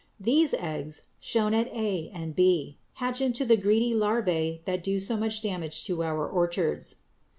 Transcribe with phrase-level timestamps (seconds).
[0.19, 5.15] These eggs (shown at a and b) hatch into the greedy larvæ that do so
[5.15, 6.95] much damage to our orchards.